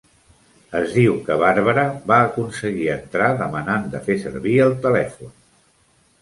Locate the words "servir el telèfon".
4.25-5.35